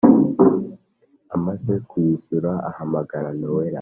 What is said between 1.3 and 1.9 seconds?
amaze